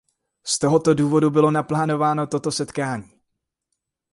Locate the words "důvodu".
0.93-1.29